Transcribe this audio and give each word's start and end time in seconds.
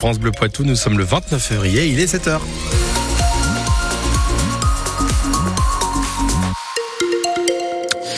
France 0.00 0.20
Bleu 0.20 0.30
Poitou, 0.30 0.62
nous 0.62 0.76
sommes 0.76 0.96
le 0.96 1.02
29 1.02 1.42
février, 1.42 1.88
il 1.88 1.98
est 1.98 2.14
7h. 2.14 2.38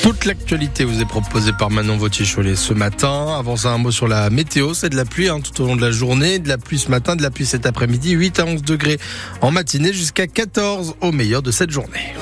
Toute 0.03 0.27
l'actualité 0.27 0.85
vous 0.85 1.01
est 1.01 1.07
proposée 1.07 1.53
par 1.59 1.71
Manon 1.71 1.97
Vautier-Cholet 1.97 2.55
ce 2.55 2.75
matin. 2.75 3.35
Avant 3.39 3.57
ça, 3.57 3.71
un 3.71 3.79
mot 3.79 3.91
sur 3.91 4.09
la 4.09 4.29
météo. 4.29 4.75
C'est 4.75 4.91
de 4.91 4.97
la 4.97 5.07
pluie 5.07 5.31
hein, 5.31 5.41
tout 5.41 5.63
au 5.63 5.67
long 5.69 5.77
de 5.77 5.81
la 5.81 5.91
journée. 5.91 6.39
De 6.39 6.51
la 6.51 6.59
pluie 6.59 6.79
ce 6.79 6.91
matin, 6.91 7.17
de 7.17 7.23
la 7.23 7.31
pluie 7.31 7.47
cet 7.47 7.65
après-midi. 7.65 8.11
8 8.11 8.41
à 8.41 8.45
11 8.45 8.63
degrés 8.63 8.99
en 9.41 9.51
matinée 9.51 9.95
jusqu'à 9.95 10.27
14 10.27 10.97
au 11.01 11.13
meilleur 11.13 11.41
de 11.41 11.51
cette 11.51 11.71
journée. 11.71 12.15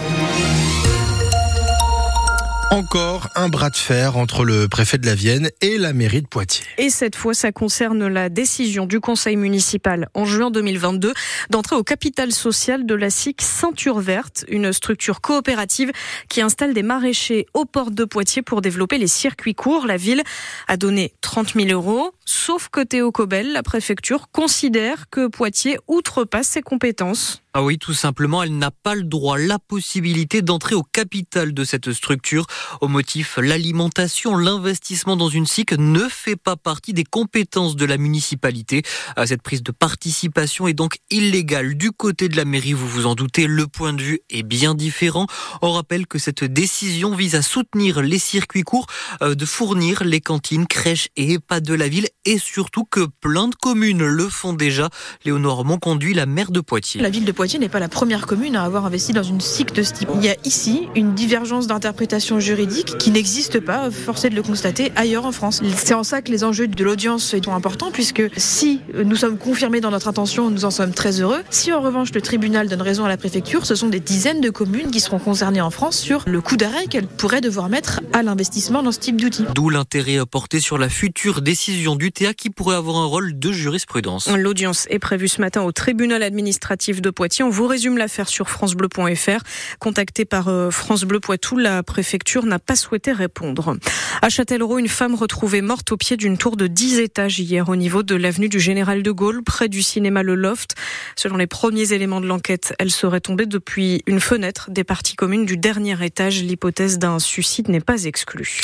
Encore 2.70 3.28
un 3.34 3.48
bras 3.48 3.70
de 3.70 3.76
fer 3.76 4.18
entre 4.18 4.44
le 4.44 4.68
préfet 4.68 4.98
de 4.98 5.06
la 5.06 5.14
Vienne 5.14 5.48
et 5.62 5.78
la 5.78 5.94
mairie 5.94 6.20
de 6.20 6.26
Poitiers. 6.26 6.66
Et 6.76 6.90
cette 6.90 7.16
fois, 7.16 7.32
ça 7.32 7.50
concerne 7.50 8.06
la 8.08 8.28
décision 8.28 8.84
du 8.84 9.00
conseil 9.00 9.36
municipal 9.36 10.10
en 10.12 10.26
juin 10.26 10.50
2022 10.50 11.14
d'entrer 11.48 11.76
au 11.76 11.82
capital 11.82 12.30
social 12.30 12.84
de 12.84 12.94
la 12.94 13.08
SIC 13.08 13.40
Ceinture 13.40 14.00
Verte, 14.00 14.44
une 14.48 14.74
structure 14.74 15.22
coopérative 15.22 15.92
qui 16.28 16.42
installe 16.42 16.74
des 16.74 16.82
maraîchers 16.82 17.46
aux 17.54 17.64
portes 17.64 17.94
de 17.94 18.04
Poitiers 18.04 18.42
pour 18.42 18.60
développer 18.60 18.98
les 18.98 19.06
circuits 19.06 19.54
courts. 19.54 19.86
La 19.86 19.96
ville 19.96 20.22
a 20.66 20.76
donné 20.76 21.14
30 21.22 21.54
000 21.54 21.68
euros, 21.70 22.12
sauf 22.26 22.68
que 22.68 22.82
Théo 22.82 23.12
Cobel, 23.12 23.52
la 23.52 23.62
préfecture, 23.62 24.30
considère 24.30 25.08
que 25.08 25.26
Poitiers 25.26 25.78
outrepasse 25.88 26.48
ses 26.48 26.62
compétences. 26.62 27.42
Ah 27.54 27.62
oui, 27.62 27.78
tout 27.78 27.94
simplement, 27.94 28.42
elle 28.42 28.58
n'a 28.58 28.70
pas 28.70 28.94
le 28.94 29.04
droit, 29.04 29.38
la 29.38 29.58
possibilité 29.58 30.42
d'entrer 30.42 30.74
au 30.74 30.82
capital 30.82 31.54
de 31.54 31.64
cette 31.64 31.92
structure. 31.92 32.46
Au 32.80 32.88
motif, 32.88 33.38
l'alimentation, 33.40 34.36
l'investissement 34.36 35.16
dans 35.16 35.30
une 35.30 35.46
SIC 35.46 35.72
ne 35.72 36.08
fait 36.08 36.36
pas 36.36 36.56
partie 36.56 36.92
des 36.92 37.04
compétences 37.04 37.74
de 37.74 37.86
la 37.86 37.96
municipalité. 37.96 38.82
Ah, 39.16 39.26
cette 39.26 39.42
prise 39.42 39.62
de 39.62 39.72
participation 39.72 40.68
est 40.68 40.74
donc 40.74 40.98
illégale. 41.10 41.74
Du 41.74 41.90
côté 41.90 42.28
de 42.28 42.36
la 42.36 42.44
mairie, 42.44 42.74
vous 42.74 42.86
vous 42.86 43.06
en 43.06 43.14
doutez, 43.14 43.46
le 43.46 43.66
point 43.66 43.94
de 43.94 44.02
vue 44.02 44.20
est 44.28 44.42
bien 44.42 44.74
différent. 44.74 45.26
On 45.62 45.72
rappelle 45.72 46.06
que 46.06 46.18
cette 46.18 46.44
décision 46.44 47.14
vise 47.14 47.34
à 47.34 47.42
soutenir 47.42 48.02
les 48.02 48.18
circuits 48.18 48.62
courts, 48.62 48.86
euh, 49.22 49.34
de 49.34 49.46
fournir 49.46 50.04
les 50.04 50.20
cantines, 50.20 50.66
crèches 50.66 51.08
et 51.16 51.32
EHPAD 51.32 51.64
de 51.64 51.74
la 51.74 51.88
ville 51.88 52.08
et 52.26 52.38
surtout 52.38 52.84
que 52.84 53.06
plein 53.20 53.48
de 53.48 53.54
communes 53.54 54.06
le 54.06 54.28
font 54.28 54.52
déjà. 54.52 54.90
Léonore 55.24 55.64
conduit 55.80 56.14
la 56.14 56.26
maire 56.26 56.50
de 56.50 56.60
Poitiers. 56.60 57.00
Poitiers 57.38 57.60
n'est 57.60 57.68
pas 57.68 57.78
la 57.78 57.88
première 57.88 58.26
commune 58.26 58.56
à 58.56 58.64
avoir 58.64 58.84
investi 58.84 59.12
dans 59.12 59.22
une 59.22 59.40
SIC 59.40 59.72
de 59.72 59.84
ce 59.84 59.92
type. 59.92 60.08
Il 60.16 60.24
y 60.24 60.28
a 60.28 60.34
ici 60.42 60.88
une 60.96 61.14
divergence 61.14 61.68
d'interprétation 61.68 62.40
juridique 62.40 62.98
qui 62.98 63.12
n'existe 63.12 63.60
pas, 63.60 63.92
forcé 63.92 64.28
de 64.28 64.34
le 64.34 64.42
constater, 64.42 64.90
ailleurs 64.96 65.24
en 65.24 65.30
France. 65.30 65.62
C'est 65.76 65.94
en 65.94 66.02
ça 66.02 66.20
que 66.20 66.32
les 66.32 66.42
enjeux 66.42 66.66
de 66.66 66.82
l'audience 66.82 67.22
sont 67.22 67.52
importants, 67.52 67.92
puisque 67.92 68.24
si 68.36 68.80
nous 68.92 69.14
sommes 69.14 69.38
confirmés 69.38 69.80
dans 69.80 69.92
notre 69.92 70.08
intention, 70.08 70.50
nous 70.50 70.64
en 70.64 70.72
sommes 70.72 70.90
très 70.90 71.20
heureux. 71.20 71.44
Si 71.48 71.72
en 71.72 71.80
revanche 71.80 72.12
le 72.12 72.20
tribunal 72.20 72.68
donne 72.68 72.82
raison 72.82 73.04
à 73.04 73.08
la 73.08 73.16
préfecture, 73.16 73.66
ce 73.66 73.76
sont 73.76 73.86
des 73.86 74.00
dizaines 74.00 74.40
de 74.40 74.50
communes 74.50 74.90
qui 74.90 74.98
seront 74.98 75.20
concernées 75.20 75.60
en 75.60 75.70
France 75.70 75.96
sur 75.96 76.24
le 76.26 76.40
coup 76.40 76.56
d'arrêt 76.56 76.86
qu'elles 76.86 77.06
pourraient 77.06 77.40
devoir 77.40 77.68
mettre 77.68 78.00
à 78.14 78.24
l'investissement 78.24 78.82
dans 78.82 78.90
ce 78.90 78.98
type 78.98 79.20
d'outils. 79.20 79.44
D'où 79.54 79.70
l'intérêt 79.70 80.18
porté 80.28 80.58
sur 80.58 80.76
la 80.76 80.88
future 80.88 81.40
décision 81.40 81.94
du 81.94 82.10
TA 82.10 82.34
qui 82.34 82.50
pourrait 82.50 82.74
avoir 82.74 82.96
un 82.96 83.06
rôle 83.06 83.38
de 83.38 83.52
jurisprudence. 83.52 84.28
L'audience 84.28 84.88
est 84.90 84.98
prévue 84.98 85.28
ce 85.28 85.40
matin 85.40 85.62
au 85.62 85.70
tribunal 85.70 86.24
administratif 86.24 87.00
de 87.00 87.10
Poitiers 87.10 87.27
on 87.42 87.50
vous 87.50 87.66
résume 87.66 87.98
l'affaire 87.98 88.28
sur 88.28 88.48
francebleu.fr. 88.48 89.42
Contactée 89.78 90.24
par 90.24 90.48
euh, 90.48 90.70
France 90.70 91.04
Bleu 91.04 91.20
Poitou, 91.20 91.56
la 91.56 91.82
préfecture 91.82 92.44
n'a 92.46 92.58
pas 92.58 92.76
souhaité 92.76 93.12
répondre. 93.12 93.76
À 94.22 94.28
Châtellerault, 94.28 94.78
une 94.78 94.88
femme 94.88 95.14
retrouvée 95.14 95.62
morte 95.62 95.92
au 95.92 95.96
pied 95.96 96.16
d'une 96.16 96.38
tour 96.38 96.56
de 96.56 96.66
10 96.66 97.00
étages 97.00 97.38
hier 97.38 97.68
au 97.68 97.76
niveau 97.76 98.02
de 98.02 98.14
l'avenue 98.14 98.48
du 98.48 98.60
Général 98.60 99.02
de 99.02 99.10
Gaulle, 99.10 99.42
près 99.42 99.68
du 99.68 99.82
cinéma 99.82 100.22
Le 100.22 100.34
Loft. 100.34 100.74
Selon 101.16 101.36
les 101.36 101.46
premiers 101.46 101.92
éléments 101.92 102.20
de 102.20 102.26
l'enquête, 102.26 102.74
elle 102.78 102.90
serait 102.90 103.20
tombée 103.20 103.46
depuis 103.46 104.02
une 104.06 104.20
fenêtre 104.20 104.70
des 104.70 104.84
parties 104.84 105.16
communes 105.16 105.46
du 105.46 105.56
dernier 105.56 106.02
étage. 106.04 106.42
L'hypothèse 106.42 106.98
d'un 106.98 107.18
suicide 107.18 107.68
n'est 107.68 107.80
pas 107.80 108.04
exclue. 108.04 108.60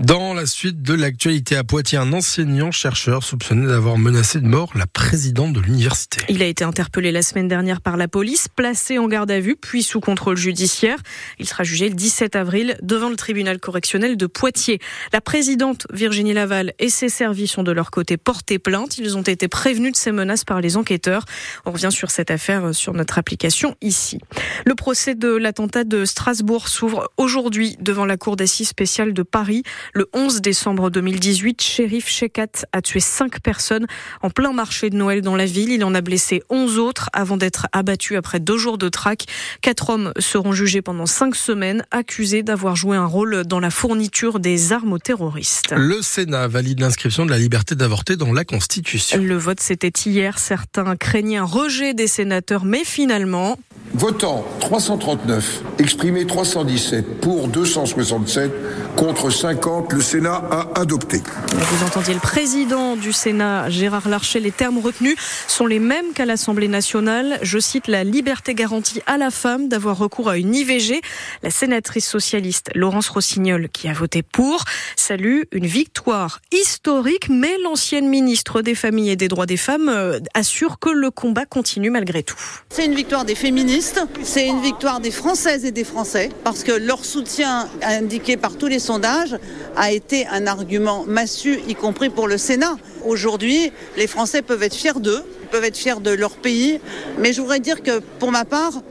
Dans 0.00 0.34
la 0.34 0.44
suite 0.44 0.82
de 0.82 0.92
l'actualité 0.92 1.54
à 1.54 1.62
Poitiers, 1.62 1.98
un 1.98 2.12
enseignant 2.12 2.72
chercheur 2.72 3.22
soupçonné 3.22 3.68
d'avoir 3.68 3.96
menacé 3.96 4.40
de 4.40 4.46
mort 4.46 4.72
la 4.74 4.88
présidente 4.88 5.52
de 5.52 5.60
l'université. 5.60 6.20
Il 6.28 6.42
a 6.42 6.46
été 6.46 6.64
interpellé 6.64 7.12
la 7.12 7.22
semaine 7.22 7.46
dernière 7.46 7.80
par 7.80 7.96
la 7.96 8.08
police, 8.08 8.48
placé 8.48 8.98
en 8.98 9.06
garde 9.06 9.30
à 9.30 9.38
vue, 9.38 9.54
puis 9.54 9.84
sous 9.84 10.00
contrôle 10.00 10.36
judiciaire. 10.36 10.98
Il 11.38 11.46
sera 11.46 11.62
jugé 11.62 11.88
le 11.88 11.94
17 11.94 12.34
avril 12.34 12.76
devant 12.82 13.08
le 13.08 13.14
tribunal 13.14 13.60
correctionnel 13.60 14.16
de 14.16 14.26
Poitiers. 14.26 14.80
La 15.12 15.20
présidente 15.20 15.86
Virginie 15.92 16.32
Laval 16.32 16.74
et 16.80 16.88
ses 16.88 17.08
services 17.08 17.56
ont 17.56 17.62
de 17.62 17.70
leur 17.70 17.92
côté 17.92 18.16
porté 18.16 18.58
plainte. 18.58 18.98
Ils 18.98 19.16
ont 19.16 19.22
été 19.22 19.46
prévenus 19.46 19.92
de 19.92 19.96
ces 19.96 20.10
menaces 20.10 20.44
par 20.44 20.60
les 20.60 20.76
enquêteurs. 20.76 21.24
On 21.66 21.70
revient 21.70 21.92
sur 21.92 22.10
cette 22.10 22.32
affaire 22.32 22.74
sur 22.74 22.94
notre 22.94 23.18
application 23.18 23.76
ici. 23.80 24.18
Le 24.66 24.74
procès 24.74 25.14
de 25.14 25.28
l'attentat 25.28 25.84
de 25.84 26.04
Strasbourg 26.04 26.66
s'ouvre 26.66 27.12
aujourd'hui 27.16 27.76
devant 27.78 28.06
la 28.06 28.16
cour 28.16 28.34
d'assises 28.34 28.70
spéciale 28.70 29.12
de 29.12 29.22
Paris. 29.22 29.62
Le 29.92 30.08
11 30.12 30.40
décembre 30.40 30.90
2018, 30.90 31.62
shérif 31.62 32.08
Shekat 32.08 32.66
a 32.72 32.82
tué 32.82 33.00
cinq 33.00 33.40
personnes 33.40 33.86
en 34.22 34.30
plein 34.30 34.52
marché 34.52 34.90
de 34.90 34.96
Noël 34.96 35.22
dans 35.22 35.36
la 35.36 35.46
ville. 35.46 35.70
Il 35.70 35.84
en 35.84 35.94
a 35.94 36.00
blessé 36.00 36.42
11 36.50 36.78
autres 36.78 37.10
avant 37.12 37.36
d'être 37.36 37.66
abattu 37.72 38.16
après 38.16 38.40
deux 38.40 38.58
jours 38.58 38.78
de 38.78 38.88
traque. 38.88 39.24
Quatre 39.60 39.90
hommes 39.90 40.12
seront 40.18 40.52
jugés 40.52 40.82
pendant 40.82 41.06
cinq 41.06 41.34
semaines, 41.34 41.84
accusés 41.90 42.42
d'avoir 42.42 42.76
joué 42.76 42.96
un 42.96 43.06
rôle 43.06 43.44
dans 43.44 43.60
la 43.60 43.70
fourniture 43.70 44.40
des 44.40 44.72
armes 44.72 44.92
aux 44.92 44.98
terroristes. 44.98 45.72
Le 45.76 46.02
Sénat 46.02 46.48
valide 46.48 46.80
l'inscription 46.80 47.26
de 47.26 47.30
la 47.30 47.38
liberté 47.38 47.74
d'avorter 47.74 48.16
dans 48.16 48.32
la 48.32 48.44
Constitution. 48.44 49.18
Le 49.20 49.36
vote, 49.36 49.60
c'était 49.60 49.92
hier. 50.06 50.38
Certains 50.38 50.96
craignaient 50.96 51.38
un 51.38 51.44
rejet 51.44 51.94
des 51.94 52.06
sénateurs, 52.06 52.64
mais 52.64 52.84
finalement... 52.84 53.58
Votant 53.94 54.44
339, 54.60 55.62
exprimé 55.78 56.26
317, 56.26 57.20
pour 57.20 57.48
267, 57.48 58.50
contre 58.96 59.30
50, 59.30 59.92
le 59.92 60.00
Sénat 60.00 60.42
a 60.50 60.80
adopté. 60.80 61.20
Vous 61.52 61.84
entendiez 61.84 62.14
le 62.14 62.20
président 62.20 62.96
du 62.96 63.12
Sénat, 63.12 63.68
Gérard 63.70 64.08
Larcher. 64.08 64.40
Les 64.40 64.52
termes 64.52 64.78
retenus 64.78 65.16
sont 65.48 65.66
les 65.66 65.78
mêmes 65.78 66.12
qu'à 66.14 66.24
l'Assemblée 66.24 66.68
nationale. 66.68 67.38
Je 67.42 67.58
cite 67.58 67.88
la 67.88 68.04
liberté 68.04 68.54
garantie 68.54 69.02
à 69.06 69.18
la 69.18 69.30
femme 69.30 69.68
d'avoir 69.68 69.98
recours 69.98 70.28
à 70.28 70.38
une 70.38 70.54
IVG. 70.54 71.00
La 71.42 71.50
sénatrice 71.50 72.08
socialiste 72.08 72.70
Laurence 72.74 73.08
Rossignol, 73.08 73.68
qui 73.68 73.88
a 73.88 73.92
voté 73.92 74.22
pour, 74.22 74.64
salue 74.96 75.42
une 75.52 75.66
victoire 75.66 76.40
historique, 76.52 77.28
mais 77.28 77.56
l'ancienne 77.62 78.08
ministre 78.08 78.62
des 78.62 78.74
Familles 78.74 79.10
et 79.10 79.16
des 79.16 79.28
Droits 79.28 79.46
des 79.46 79.56
Femmes 79.56 79.88
euh, 79.88 80.20
assure 80.34 80.78
que 80.78 80.90
le 80.90 81.10
combat 81.10 81.46
continue 81.46 81.90
malgré 81.90 82.22
tout. 82.22 82.38
C'est 82.70 82.84
une 82.84 82.94
victoire 82.94 83.24
des 83.24 83.34
féministes, 83.34 84.00
c'est 84.22 84.46
une 84.46 84.60
victoire 84.60 85.00
des 85.00 85.10
Françaises 85.10 85.63
et 85.64 85.72
des 85.72 85.84
Français, 85.84 86.30
parce 86.44 86.64
que 86.64 86.72
leur 86.72 87.04
soutien 87.04 87.68
indiqué 87.82 88.36
par 88.36 88.56
tous 88.56 88.66
les 88.66 88.78
sondages 88.78 89.36
a 89.76 89.92
été 89.92 90.26
un 90.26 90.46
argument 90.46 91.04
massu, 91.06 91.60
y 91.68 91.74
compris 91.74 92.10
pour 92.10 92.28
le 92.28 92.38
Sénat. 92.38 92.76
Aujourd'hui, 93.04 93.72
les 93.96 94.06
Français 94.06 94.42
peuvent 94.42 94.62
être 94.62 94.74
fiers 94.74 95.00
d'eux, 95.00 95.22
peuvent 95.50 95.64
être 95.64 95.76
fiers 95.76 96.00
de 96.00 96.10
leur 96.10 96.32
pays, 96.32 96.80
mais 97.18 97.32
je 97.32 97.40
voudrais 97.40 97.60
dire 97.60 97.82
que 97.82 98.00
pour 98.18 98.30
ma 98.30 98.44
part, 98.44 98.82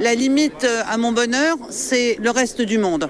la 0.00 0.14
limite 0.14 0.66
à 0.88 0.96
mon 0.96 1.12
bonheur, 1.12 1.56
c'est 1.70 2.16
le 2.22 2.30
reste 2.30 2.62
du 2.62 2.78
monde. 2.78 3.08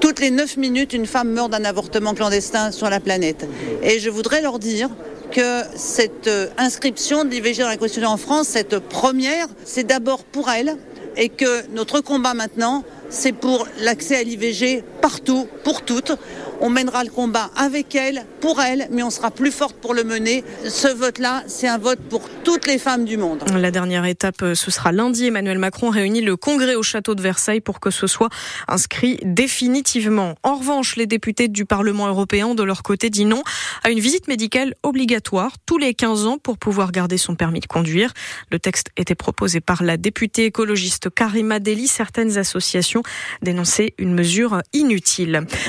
Toutes 0.00 0.18
les 0.18 0.30
9 0.30 0.56
minutes, 0.56 0.92
une 0.92 1.06
femme 1.06 1.30
meurt 1.30 1.50
d'un 1.50 1.64
avortement 1.64 2.14
clandestin 2.14 2.72
sur 2.72 2.90
la 2.90 2.98
planète. 2.98 3.46
Et 3.82 4.00
je 4.00 4.10
voudrais 4.10 4.42
leur 4.42 4.58
dire 4.58 4.88
que 5.30 5.62
cette 5.76 6.26
euh, 6.26 6.48
inscription 6.58 7.24
de 7.24 7.30
l'IVG 7.30 7.62
dans 7.62 7.68
la 7.68 7.76
Constitution 7.76 8.10
en 8.10 8.16
France, 8.18 8.48
cette 8.48 8.78
première, 8.78 9.46
c'est 9.64 9.84
d'abord 9.84 10.24
pour 10.24 10.50
elle 10.50 10.76
et 11.16 11.28
que 11.28 11.68
notre 11.74 12.00
combat 12.00 12.34
maintenant, 12.34 12.84
c'est 13.10 13.32
pour 13.32 13.66
l'accès 13.80 14.16
à 14.16 14.22
l'IVG 14.22 14.84
partout, 15.02 15.48
pour 15.64 15.84
toutes. 15.84 16.12
On 16.60 16.70
mènera 16.70 17.02
le 17.02 17.10
combat 17.10 17.50
avec 17.56 17.96
elle, 17.96 18.24
pour 18.40 18.60
elle, 18.60 18.86
mais 18.92 19.02
on 19.02 19.10
sera 19.10 19.32
plus 19.32 19.50
forte 19.50 19.76
pour 19.76 19.94
le 19.94 20.04
mener. 20.04 20.44
Ce 20.64 20.86
vote-là, 20.86 21.42
c'est 21.48 21.66
un 21.66 21.76
vote 21.76 21.98
pour 22.08 22.22
toutes 22.44 22.68
les 22.68 22.78
femmes 22.78 23.04
du 23.04 23.16
monde. 23.16 23.42
La 23.52 23.72
dernière 23.72 24.04
étape, 24.04 24.42
euh, 24.42 24.54
ce 24.54 24.70
sera 24.70 24.92
lundi. 24.92 25.26
Emmanuel 25.26 25.58
Macron 25.58 25.90
réunit 25.90 26.20
le 26.20 26.36
Congrès 26.36 26.76
au 26.76 26.84
château 26.84 27.16
de 27.16 27.20
Versailles 27.20 27.60
pour 27.60 27.80
que 27.80 27.90
ce 27.90 28.06
soit 28.06 28.28
inscrit 28.68 29.18
définitivement. 29.24 30.36
En 30.44 30.54
revanche, 30.54 30.94
les 30.94 31.06
députés 31.06 31.48
du 31.48 31.64
Parlement 31.64 32.06
européen, 32.06 32.54
de 32.54 32.62
leur 32.62 32.84
côté, 32.84 33.10
disent 33.10 33.26
non 33.26 33.42
à 33.82 33.90
une 33.90 33.98
visite 34.00 34.28
médicale 34.28 34.74
obligatoire 34.84 35.56
tous 35.66 35.78
les 35.78 35.94
15 35.94 36.26
ans 36.26 36.38
pour 36.38 36.58
pouvoir 36.58 36.92
garder 36.92 37.18
son 37.18 37.34
permis 37.34 37.60
de 37.60 37.66
conduire. 37.66 38.12
Le 38.52 38.60
texte 38.60 38.90
était 38.96 39.16
proposé 39.16 39.60
par 39.60 39.82
la 39.82 39.96
députée 39.96 40.44
écologiste 40.44 41.10
Karima 41.12 41.58
Deli. 41.58 41.88
Certaines 41.88 42.38
associations 42.38 43.02
dénonçaient 43.42 43.94
une 43.98 44.14
mesure 44.14 44.62
inutile. 44.72 44.91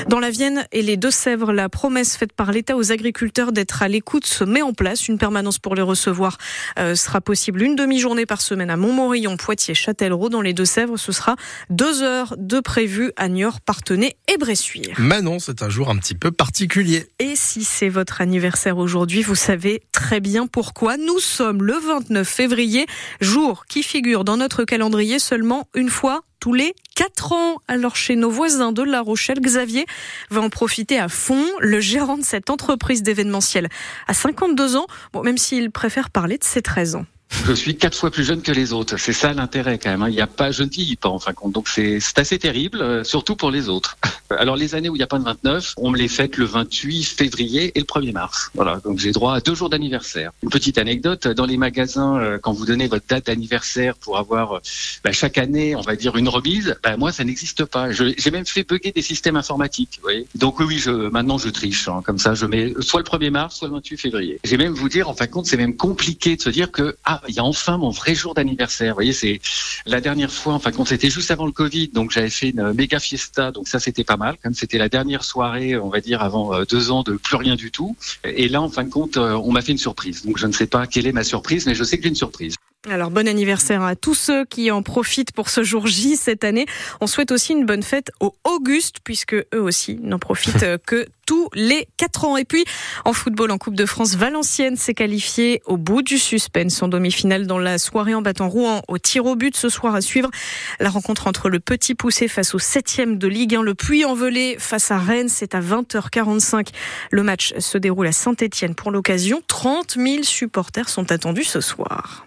Dans 0.08 0.20
la 0.20 0.30
Vienne 0.30 0.66
et 0.72 0.82
les 0.82 0.96
Deux-Sèvres, 0.96 1.52
la 1.52 1.68
promesse 1.68 2.16
faite 2.16 2.32
par 2.32 2.52
l'État 2.52 2.76
aux 2.76 2.92
agriculteurs 2.92 3.52
d'être 3.52 3.82
à 3.82 3.88
l'écoute 3.88 4.26
se 4.26 4.44
met 4.44 4.62
en 4.62 4.72
place. 4.72 5.08
Une 5.08 5.18
permanence 5.18 5.58
pour 5.58 5.74
les 5.74 5.82
recevoir 5.82 6.38
euh, 6.78 6.94
sera 6.94 7.20
possible 7.20 7.62
une 7.62 7.76
demi-journée 7.76 8.26
par 8.26 8.40
semaine 8.40 8.70
à 8.70 8.76
Montmorillon, 8.76 9.36
Poitiers, 9.36 9.74
Châtellerault. 9.74 10.28
Dans 10.28 10.42
les 10.42 10.52
Deux-Sèvres, 10.52 10.96
ce 10.96 11.12
sera 11.12 11.36
deux 11.70 12.02
heures 12.02 12.34
de 12.38 12.60
prévu 12.60 13.12
à 13.16 13.28
Niort, 13.28 13.60
Partenay 13.60 14.16
et 14.32 14.36
Bressuire. 14.36 14.94
Manon, 14.98 15.38
c'est 15.38 15.62
un 15.62 15.70
jour 15.70 15.90
un 15.90 15.96
petit 15.96 16.14
peu 16.14 16.30
particulier. 16.30 17.06
Et 17.18 17.36
si 17.36 17.64
c'est 17.64 17.88
votre 17.88 18.20
anniversaire 18.20 18.78
aujourd'hui, 18.78 19.22
vous 19.22 19.34
savez 19.34 19.82
très 19.92 20.20
bien 20.20 20.46
pourquoi. 20.46 20.96
Nous 20.96 21.18
sommes 21.18 21.62
le 21.62 21.74
29 21.74 22.26
février, 22.26 22.86
jour 23.20 23.66
qui 23.66 23.82
figure 23.82 24.24
dans 24.24 24.36
notre 24.36 24.64
calendrier 24.64 25.18
seulement 25.18 25.68
une 25.74 25.88
fois 25.88 26.22
tous 26.44 26.52
les 26.52 26.74
4 26.94 27.32
ans. 27.32 27.56
Alors 27.68 27.96
chez 27.96 28.16
nos 28.16 28.28
voisins 28.28 28.70
de 28.70 28.82
La 28.82 29.00
Rochelle, 29.00 29.40
Xavier 29.40 29.86
va 30.28 30.42
en 30.42 30.50
profiter 30.50 30.98
à 30.98 31.08
fond. 31.08 31.42
Le 31.58 31.80
gérant 31.80 32.18
de 32.18 32.22
cette 32.22 32.50
entreprise 32.50 33.02
d'événementiel 33.02 33.70
a 34.08 34.12
52 34.12 34.76
ans, 34.76 34.86
bon, 35.14 35.22
même 35.22 35.38
s'il 35.38 35.70
préfère 35.70 36.10
parler 36.10 36.36
de 36.36 36.44
ses 36.44 36.60
13 36.60 36.96
ans. 36.96 37.06
Je 37.46 37.52
suis 37.52 37.76
quatre 37.76 37.96
fois 37.96 38.10
plus 38.10 38.24
jeune 38.24 38.42
que 38.42 38.52
les 38.52 38.72
autres. 38.72 38.96
C'est 38.96 39.12
ça 39.12 39.32
l'intérêt 39.34 39.78
quand 39.78 39.90
même. 39.90 40.02
Hein. 40.02 40.08
Il 40.08 40.14
n'y 40.14 40.20
a 40.20 40.26
pas, 40.26 40.50
je 40.50 40.62
ne 40.62 40.68
vieillis 40.68 40.96
pas 40.96 41.08
en 41.08 41.18
fin 41.18 41.32
de 41.32 41.36
compte. 41.36 41.52
Donc 41.52 41.68
c'est 41.68 42.00
assez 42.16 42.38
terrible, 42.38 42.80
euh, 42.80 43.04
surtout 43.04 43.36
pour 43.36 43.50
les 43.50 43.68
autres. 43.68 43.98
Alors 44.30 44.56
les 44.56 44.74
années 44.74 44.88
où 44.88 44.94
il 44.94 44.98
n'y 44.98 45.04
a 45.04 45.08
pas 45.08 45.18
de 45.18 45.24
29, 45.24 45.74
on 45.76 45.90
me 45.90 45.98
les 45.98 46.08
fête 46.08 46.38
le 46.38 46.46
28 46.46 47.04
février 47.04 47.72
et 47.74 47.80
le 47.80 47.84
1er 47.84 48.12
mars. 48.12 48.50
Voilà, 48.54 48.80
donc 48.84 48.98
j'ai 48.98 49.12
droit 49.12 49.34
à 49.34 49.40
deux 49.40 49.54
jours 49.54 49.68
d'anniversaire. 49.68 50.32
Une 50.42 50.48
petite 50.48 50.78
anecdote, 50.78 51.28
dans 51.28 51.44
les 51.44 51.58
magasins, 51.58 52.18
euh, 52.18 52.38
quand 52.38 52.52
vous 52.52 52.64
donnez 52.64 52.86
votre 52.86 53.06
date 53.06 53.26
d'anniversaire 53.26 53.96
pour 53.96 54.16
avoir 54.16 54.52
euh, 54.52 54.60
bah, 55.02 55.12
chaque 55.12 55.36
année, 55.36 55.76
on 55.76 55.82
va 55.82 55.96
dire, 55.96 56.16
une 56.16 56.28
remise, 56.28 56.76
bah, 56.82 56.96
moi 56.96 57.12
ça 57.12 57.24
n'existe 57.24 57.64
pas. 57.66 57.90
J'ai 57.92 58.30
même 58.30 58.46
fait 58.46 58.66
bugger 58.66 58.92
des 58.92 59.02
systèmes 59.02 59.36
informatiques. 59.36 59.96
Vous 59.96 60.04
voyez 60.04 60.26
donc 60.34 60.60
oui, 60.60 60.78
je, 60.78 60.90
maintenant 60.90 61.38
je 61.38 61.48
triche. 61.48 61.88
Hein. 61.88 62.02
comme 62.04 62.18
ça, 62.18 62.34
je 62.34 62.46
mets 62.46 62.72
soit 62.80 63.00
le 63.00 63.04
1er 63.04 63.30
mars, 63.30 63.56
soit 63.56 63.68
le 63.68 63.74
28 63.74 63.96
février. 63.96 64.40
J'ai 64.44 64.56
même 64.56 64.72
vous 64.72 64.88
dire, 64.88 65.08
en 65.08 65.14
fin 65.14 65.26
de 65.26 65.30
compte, 65.30 65.46
c'est 65.46 65.56
même 65.56 65.76
compliqué 65.76 66.36
de 66.36 66.42
se 66.42 66.50
dire 66.50 66.70
que 66.70 66.96
ah, 67.04 67.13
il 67.28 67.34
y 67.34 67.38
a 67.38 67.44
enfin 67.44 67.78
mon 67.78 67.90
vrai 67.90 68.14
jour 68.14 68.34
d'anniversaire. 68.34 68.92
Vous 68.92 68.96
voyez, 68.96 69.12
c'est 69.12 69.40
la 69.86 70.00
dernière 70.00 70.32
fois, 70.32 70.54
en 70.54 70.58
fin 70.58 70.70
de 70.70 70.76
compte, 70.76 70.88
c'était 70.88 71.10
juste 71.10 71.30
avant 71.30 71.46
le 71.46 71.52
Covid, 71.52 71.88
donc 71.88 72.10
j'avais 72.10 72.30
fait 72.30 72.50
une 72.50 72.72
méga 72.72 72.98
fiesta, 73.00 73.50
donc 73.52 73.68
ça 73.68 73.80
c'était 73.80 74.04
pas 74.04 74.16
mal. 74.16 74.36
C'était 74.52 74.78
la 74.78 74.88
dernière 74.88 75.24
soirée, 75.24 75.76
on 75.76 75.88
va 75.88 76.00
dire, 76.00 76.22
avant 76.22 76.54
euh, 76.54 76.64
deux 76.64 76.90
ans 76.90 77.02
de 77.02 77.14
plus 77.14 77.36
rien 77.36 77.56
du 77.56 77.70
tout. 77.70 77.96
Et 78.24 78.48
là, 78.48 78.62
en 78.62 78.68
fin 78.68 78.84
de 78.84 78.90
compte, 78.90 79.16
euh, 79.16 79.32
on 79.32 79.52
m'a 79.52 79.62
fait 79.62 79.72
une 79.72 79.78
surprise. 79.78 80.24
Donc 80.24 80.38
je 80.38 80.46
ne 80.46 80.52
sais 80.52 80.66
pas 80.66 80.86
quelle 80.86 81.06
est 81.06 81.12
ma 81.12 81.24
surprise, 81.24 81.66
mais 81.66 81.74
je 81.74 81.84
sais 81.84 81.96
que 81.96 82.02
j'ai 82.02 82.08
une 82.08 82.14
surprise. 82.14 82.56
Alors 82.90 83.10
bon 83.10 83.26
anniversaire 83.26 83.82
à 83.82 83.96
tous 83.96 84.14
ceux 84.14 84.44
qui 84.44 84.70
en 84.70 84.82
profitent 84.82 85.32
pour 85.32 85.48
ce 85.48 85.62
jour 85.62 85.86
J 85.86 86.16
cette 86.16 86.44
année. 86.44 86.66
On 87.00 87.06
souhaite 87.06 87.32
aussi 87.32 87.52
une 87.54 87.64
bonne 87.64 87.82
fête 87.82 88.10
aux 88.20 88.34
Auguste 88.44 88.96
puisque 89.02 89.34
eux 89.34 89.46
aussi 89.52 89.98
n'en 90.02 90.18
profitent 90.18 90.66
que 90.86 91.06
tous 91.24 91.48
les 91.54 91.88
quatre 91.96 92.26
ans. 92.26 92.36
Et 92.36 92.44
puis 92.44 92.64
en 93.06 93.14
football 93.14 93.50
en 93.52 93.58
Coupe 93.58 93.74
de 93.74 93.86
France, 93.86 94.16
Valenciennes 94.16 94.76
s'est 94.76 94.92
qualifiée 94.92 95.62
au 95.64 95.78
bout 95.78 96.02
du 96.02 96.18
suspense 96.18 96.82
en 96.82 96.88
demi-finale 96.88 97.46
dans 97.46 97.58
la 97.58 97.78
soirée 97.78 98.14
en 98.14 98.20
battant 98.20 98.50
Rouen 98.50 98.82
au 98.88 98.98
tir 98.98 99.24
au 99.24 99.34
but 99.34 99.56
ce 99.56 99.70
soir 99.70 99.94
à 99.94 100.02
suivre. 100.02 100.30
La 100.78 100.90
rencontre 100.90 101.26
entre 101.26 101.48
le 101.48 101.60
Petit 101.60 101.94
Poussé 101.94 102.28
face 102.28 102.54
au 102.54 102.58
septième 102.58 103.16
de 103.16 103.28
Ligue 103.28 103.54
1, 103.54 103.62
le 103.62 103.74
Puy 103.74 104.04
envolé 104.04 104.56
face 104.58 104.90
à 104.90 104.98
Rennes, 104.98 105.30
c'est 105.30 105.54
à 105.54 105.60
20h45. 105.60 106.68
Le 107.10 107.22
match 107.22 107.54
se 107.58 107.78
déroule 107.78 108.08
à 108.08 108.12
Saint-Etienne 108.12 108.74
pour 108.74 108.90
l'occasion. 108.90 109.42
30 109.48 109.96
000 109.96 110.22
supporters 110.22 110.90
sont 110.90 111.10
attendus 111.10 111.44
ce 111.44 111.62
soir. 111.62 112.26